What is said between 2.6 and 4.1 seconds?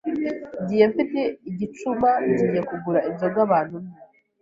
kugura inzoga bantumye